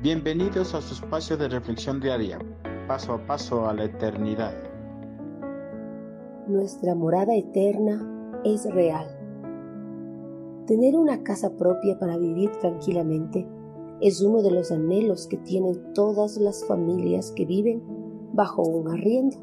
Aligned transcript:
Bienvenidos 0.00 0.76
a 0.76 0.80
su 0.80 0.94
espacio 0.94 1.36
de 1.36 1.48
reflexión 1.48 1.98
diaria, 1.98 2.38
paso 2.86 3.14
a 3.14 3.26
paso 3.26 3.66
a 3.66 3.74
la 3.74 3.82
eternidad. 3.82 4.54
Nuestra 6.46 6.94
morada 6.94 7.34
eterna 7.34 8.40
es 8.44 8.72
real. 8.72 9.08
Tener 10.68 10.94
una 10.94 11.24
casa 11.24 11.50
propia 11.56 11.98
para 11.98 12.16
vivir 12.16 12.52
tranquilamente 12.60 13.44
es 14.00 14.22
uno 14.22 14.40
de 14.40 14.52
los 14.52 14.70
anhelos 14.70 15.26
que 15.26 15.36
tienen 15.38 15.92
todas 15.94 16.36
las 16.36 16.64
familias 16.64 17.32
que 17.32 17.44
viven 17.44 17.82
bajo 18.32 18.62
un 18.62 18.86
arriendo, 18.86 19.36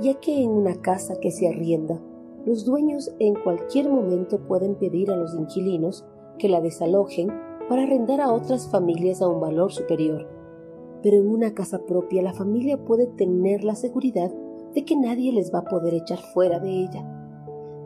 ya 0.00 0.14
que 0.14 0.42
en 0.42 0.50
una 0.50 0.74
casa 0.82 1.14
que 1.20 1.30
se 1.30 1.48
arrienda, 1.48 2.00
los 2.44 2.64
dueños 2.64 3.14
en 3.20 3.36
cualquier 3.36 3.88
momento 3.88 4.40
pueden 4.48 4.74
pedir 4.74 5.12
a 5.12 5.16
los 5.16 5.32
inquilinos 5.32 6.04
que 6.40 6.48
la 6.48 6.60
desalojen 6.60 7.30
para 7.68 7.82
arrendar 7.82 8.20
a 8.20 8.32
otras 8.32 8.68
familias 8.68 9.22
a 9.22 9.28
un 9.28 9.40
valor 9.40 9.72
superior. 9.72 10.26
Pero 11.02 11.16
en 11.16 11.28
una 11.28 11.54
casa 11.54 11.84
propia 11.84 12.22
la 12.22 12.32
familia 12.32 12.84
puede 12.84 13.06
tener 13.06 13.64
la 13.64 13.74
seguridad 13.74 14.32
de 14.74 14.84
que 14.84 14.96
nadie 14.96 15.32
les 15.32 15.52
va 15.52 15.60
a 15.60 15.64
poder 15.64 15.94
echar 15.94 16.18
fuera 16.18 16.58
de 16.58 16.70
ella. 16.70 17.04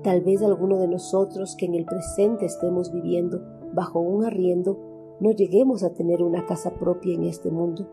Tal 0.02 0.20
vez 0.20 0.42
alguno 0.42 0.78
de 0.78 0.88
nosotros 0.88 1.54
que 1.56 1.66
en 1.66 1.74
el 1.74 1.84
presente 1.84 2.46
estemos 2.46 2.92
viviendo 2.92 3.40
bajo 3.72 4.00
un 4.00 4.24
arriendo 4.24 4.78
no 5.20 5.30
lleguemos 5.30 5.84
a 5.84 5.94
tener 5.94 6.22
una 6.22 6.46
casa 6.46 6.74
propia 6.74 7.14
en 7.14 7.24
este 7.24 7.50
mundo, 7.50 7.88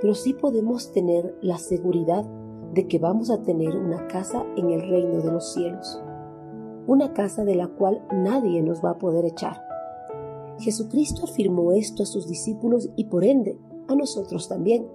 pero 0.00 0.14
sí 0.14 0.34
podemos 0.34 0.92
tener 0.92 1.34
la 1.40 1.56
seguridad 1.56 2.26
de 2.74 2.86
que 2.86 2.98
vamos 2.98 3.30
a 3.30 3.42
tener 3.42 3.76
una 3.76 4.06
casa 4.08 4.44
en 4.56 4.70
el 4.70 4.82
reino 4.82 5.22
de 5.22 5.32
los 5.32 5.54
cielos, 5.54 6.02
una 6.86 7.14
casa 7.14 7.44
de 7.44 7.54
la 7.54 7.68
cual 7.68 8.06
nadie 8.12 8.62
nos 8.62 8.84
va 8.84 8.90
a 8.90 8.98
poder 8.98 9.24
echar. 9.24 9.65
Jesucristo 10.58 11.24
afirmó 11.24 11.72
esto 11.72 12.02
a 12.02 12.06
sus 12.06 12.28
discípulos 12.28 12.88
y 12.96 13.04
por 13.04 13.24
ende 13.24 13.58
a 13.88 13.94
nosotros 13.94 14.48
también, 14.48 14.86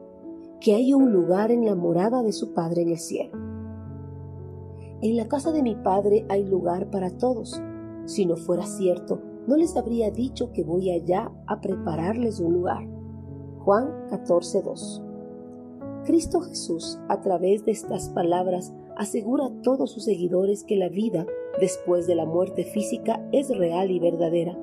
que 0.59 0.73
hay 0.73 0.93
un 0.93 1.11
lugar 1.11 1.51
en 1.51 1.65
la 1.65 1.75
morada 1.75 2.23
de 2.23 2.31
su 2.31 2.53
Padre 2.53 2.81
en 2.81 2.89
el 2.89 2.99
cielo. 2.99 3.37
En 5.01 5.17
la 5.17 5.27
casa 5.27 5.51
de 5.51 5.63
mi 5.63 5.75
Padre 5.75 6.25
hay 6.29 6.43
lugar 6.43 6.89
para 6.89 7.17
todos. 7.17 7.61
Si 8.05 8.25
no 8.25 8.37
fuera 8.37 8.65
cierto, 8.65 9.21
no 9.47 9.55
les 9.55 9.75
habría 9.75 10.11
dicho 10.11 10.51
que 10.51 10.63
voy 10.63 10.91
allá 10.91 11.31
a 11.47 11.61
prepararles 11.61 12.39
un 12.39 12.53
lugar. 12.53 12.87
Juan 13.59 14.07
14:2 14.09 15.03
Cristo 16.05 16.41
Jesús, 16.41 16.99
a 17.07 17.21
través 17.21 17.63
de 17.65 17.71
estas 17.71 18.09
palabras, 18.09 18.73
asegura 18.97 19.45
a 19.45 19.61
todos 19.61 19.91
sus 19.91 20.05
seguidores 20.05 20.63
que 20.63 20.75
la 20.75 20.89
vida 20.89 21.25
después 21.59 22.07
de 22.07 22.15
la 22.15 22.25
muerte 22.25 22.63
física 22.63 23.27
es 23.31 23.55
real 23.55 23.91
y 23.91 23.99
verdadera 23.99 24.57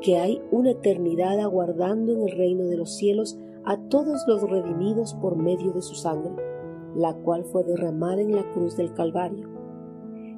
que 0.00 0.18
hay 0.18 0.42
una 0.50 0.70
eternidad 0.70 1.38
aguardando 1.40 2.12
en 2.12 2.22
el 2.22 2.36
reino 2.36 2.64
de 2.64 2.76
los 2.76 2.90
cielos 2.94 3.38
a 3.64 3.76
todos 3.76 4.24
los 4.26 4.42
redimidos 4.42 5.14
por 5.14 5.36
medio 5.36 5.72
de 5.72 5.82
su 5.82 5.94
sangre, 5.94 6.32
la 6.94 7.14
cual 7.14 7.44
fue 7.44 7.64
derramada 7.64 8.20
en 8.20 8.34
la 8.34 8.50
cruz 8.52 8.76
del 8.76 8.92
Calvario. 8.94 9.48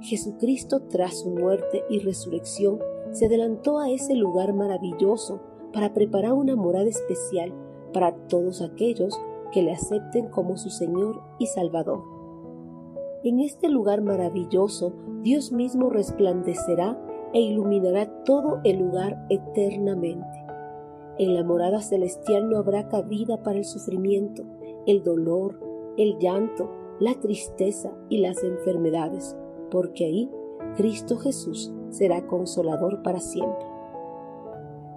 Jesucristo, 0.00 0.82
tras 0.88 1.20
su 1.20 1.30
muerte 1.30 1.84
y 1.88 2.00
resurrección, 2.00 2.80
se 3.12 3.26
adelantó 3.26 3.78
a 3.78 3.90
ese 3.90 4.14
lugar 4.14 4.52
maravilloso 4.52 5.40
para 5.72 5.94
preparar 5.94 6.32
una 6.32 6.56
morada 6.56 6.88
especial 6.88 7.52
para 7.92 8.14
todos 8.26 8.62
aquellos 8.62 9.18
que 9.52 9.62
le 9.62 9.72
acepten 9.72 10.28
como 10.28 10.56
su 10.56 10.70
Señor 10.70 11.22
y 11.38 11.46
Salvador. 11.46 12.02
En 13.22 13.38
este 13.38 13.68
lugar 13.68 14.02
maravilloso, 14.02 14.92
Dios 15.22 15.52
mismo 15.52 15.90
resplandecerá 15.90 16.98
e 17.32 17.40
iluminará 17.40 18.06
todo 18.24 18.60
el 18.64 18.78
lugar 18.78 19.24
eternamente. 19.28 20.44
En 21.18 21.34
la 21.34 21.44
morada 21.44 21.80
celestial 21.80 22.48
no 22.48 22.58
habrá 22.58 22.88
cabida 22.88 23.42
para 23.42 23.58
el 23.58 23.64
sufrimiento, 23.64 24.44
el 24.86 25.02
dolor, 25.02 25.60
el 25.96 26.18
llanto, 26.18 26.70
la 27.00 27.14
tristeza 27.14 27.92
y 28.08 28.18
las 28.18 28.42
enfermedades, 28.42 29.36
porque 29.70 30.04
ahí 30.04 30.30
Cristo 30.76 31.16
Jesús 31.16 31.72
será 31.90 32.26
consolador 32.26 33.02
para 33.02 33.20
siempre. 33.20 33.66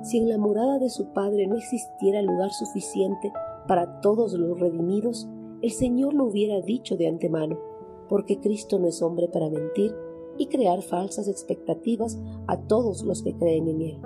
Si 0.04 0.20
en 0.20 0.30
la 0.30 0.38
morada 0.38 0.80
de 0.80 0.90
su 0.90 1.08
Padre 1.14 1.48
no 1.48 1.56
existiera 1.56 2.22
lugar 2.22 2.52
suficiente 2.52 3.34
para 3.68 4.02
todos 4.02 4.34
los 4.34 4.59
redimidos, 4.59 5.28
el 5.62 5.72
Señor 5.72 6.14
lo 6.14 6.26
hubiera 6.26 6.62
dicho 6.62 6.96
de 6.96 7.08
antemano, 7.08 7.58
porque 8.08 8.40
Cristo 8.40 8.78
no 8.78 8.88
es 8.88 9.02
hombre 9.02 9.28
para 9.28 9.50
mentir, 9.50 9.96
y 10.38 10.47
crear 10.47 10.81
falsas 10.81 11.28
expectativas 11.28 12.19
a 12.47 12.57
todos 12.68 13.03
los 13.03 13.23
que 13.23 13.35
creen 13.35 13.68
en 13.68 13.81
Él. 13.81 14.01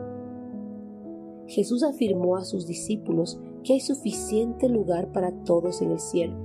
Jesús 1.47 1.83
afirmó 1.83 2.37
a 2.37 2.45
sus 2.45 2.67
discípulos 2.67 3.39
que 3.63 3.73
hay 3.73 3.79
suficiente 3.79 4.69
lugar 4.69 5.11
para 5.11 5.31
todos 5.43 5.81
en 5.81 5.91
el 5.91 5.99
cielo. 5.99 6.35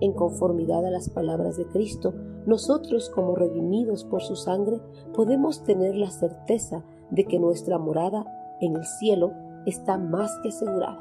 En 0.00 0.12
conformidad 0.12 0.84
a 0.84 0.90
las 0.90 1.08
palabras 1.08 1.56
de 1.56 1.66
Cristo, 1.66 2.12
nosotros 2.46 3.08
como 3.08 3.34
redimidos 3.34 4.04
por 4.04 4.20
su 4.20 4.36
sangre 4.36 4.80
podemos 5.14 5.64
tener 5.64 5.94
la 5.94 6.10
certeza 6.10 6.84
de 7.10 7.24
que 7.24 7.38
nuestra 7.38 7.78
morada 7.78 8.26
en 8.60 8.76
el 8.76 8.84
cielo 8.84 9.32
está 9.64 9.96
más 9.96 10.30
que 10.42 10.50
asegurada. 10.50 11.00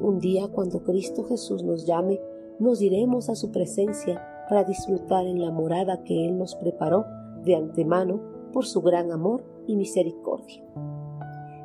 Un 0.00 0.18
día 0.18 0.48
cuando 0.48 0.82
Cristo 0.82 1.22
Jesús 1.24 1.62
nos 1.62 1.86
llame, 1.86 2.20
nos 2.58 2.82
iremos 2.82 3.28
a 3.28 3.36
su 3.36 3.52
presencia 3.52 4.20
para 4.48 4.64
disfrutar 4.64 5.26
en 5.26 5.40
la 5.40 5.50
morada 5.50 6.02
que 6.04 6.26
Él 6.26 6.38
nos 6.38 6.54
preparó 6.54 7.04
de 7.44 7.56
antemano 7.56 8.20
por 8.52 8.66
su 8.66 8.82
gran 8.82 9.10
amor 9.12 9.44
y 9.66 9.76
misericordia. 9.76 10.62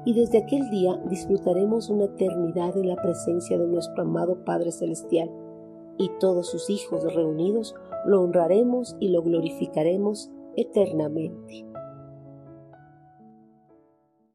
Y 0.05 0.13
desde 0.13 0.37
aquel 0.37 0.69
día 0.69 0.95
disfrutaremos 1.09 1.89
una 1.89 2.05
eternidad 2.05 2.77
en 2.77 2.87
la 2.87 2.95
presencia 2.95 3.57
de 3.57 3.67
nuestro 3.67 4.03
amado 4.03 4.43
Padre 4.45 4.71
Celestial, 4.71 5.29
y 5.97 6.09
todos 6.19 6.49
sus 6.49 6.69
hijos 6.69 7.03
reunidos 7.13 7.75
lo 8.05 8.21
honraremos 8.21 8.95
y 8.99 9.09
lo 9.09 9.21
glorificaremos 9.21 10.31
eternamente. 10.55 11.66